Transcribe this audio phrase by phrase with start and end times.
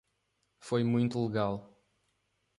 [0.59, 1.79] Foi muito legal.